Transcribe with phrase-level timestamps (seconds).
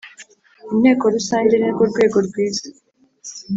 [0.73, 2.67] Inteko Rusange ni rwo rwego rwiza